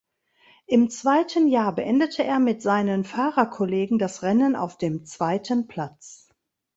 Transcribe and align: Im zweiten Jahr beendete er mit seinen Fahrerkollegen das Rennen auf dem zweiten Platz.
Im 0.65 0.89
zweiten 0.89 1.47
Jahr 1.47 1.75
beendete 1.75 2.23
er 2.23 2.39
mit 2.39 2.63
seinen 2.63 3.03
Fahrerkollegen 3.03 3.99
das 3.99 4.23
Rennen 4.23 4.55
auf 4.55 4.79
dem 4.79 5.05
zweiten 5.05 5.67
Platz. 5.67 6.27